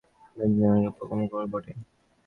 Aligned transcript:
বিন্দিটার 0.37 0.69
এমনি 0.71 0.89
পোড়া 0.97 1.15
কপাল 1.23 1.45
বটে! 1.51 1.71